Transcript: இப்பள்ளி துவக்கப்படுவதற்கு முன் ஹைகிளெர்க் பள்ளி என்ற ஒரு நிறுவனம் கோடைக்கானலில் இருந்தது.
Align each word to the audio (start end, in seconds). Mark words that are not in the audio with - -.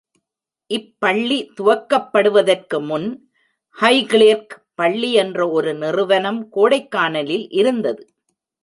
இப்பள்ளி 0.71 1.37
துவக்கப்படுவதற்கு 1.57 2.79
முன் 2.85 3.07
ஹைகிளெர்க் 3.77 4.55
பள்ளி 4.75 5.11
என்ற 5.13 5.49
ஒரு 5.49 5.73
நிறுவனம் 5.75 6.41
கோடைக்கானலில் 6.55 7.47
இருந்தது. 7.51 8.03